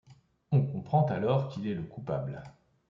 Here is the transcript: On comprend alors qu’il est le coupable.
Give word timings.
On 0.51 0.63
comprend 0.63 1.05
alors 1.11 1.49
qu’il 1.49 1.67
est 1.67 1.75
le 1.75 1.83
coupable. 1.83 2.41